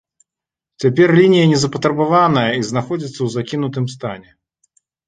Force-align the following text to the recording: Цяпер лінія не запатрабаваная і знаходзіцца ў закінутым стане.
Цяпер 0.83 1.13
лінія 1.19 1.45
не 1.53 1.59
запатрабаваная 1.65 2.49
і 2.63 2.67
знаходзіцца 2.73 3.15
ў 3.23 3.29
закінутым 3.39 3.85
стане. 3.97 4.29